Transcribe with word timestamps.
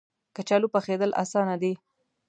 کچالو 0.35 0.67
پخېدل 0.75 1.11
اسانه 1.23 1.55
دي 1.61 1.73